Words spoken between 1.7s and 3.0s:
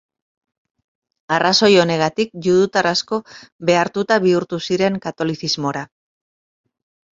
honegatik, judutar